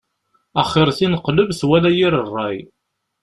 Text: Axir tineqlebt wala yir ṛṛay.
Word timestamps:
Axir 0.61 0.89
tineqlebt 0.97 1.59
wala 1.69 1.89
yir 1.97 2.13
ṛṛay. 2.25 2.57